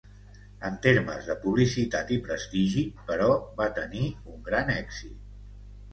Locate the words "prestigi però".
2.29-3.29